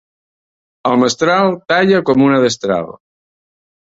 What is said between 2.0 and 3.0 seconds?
com una destral.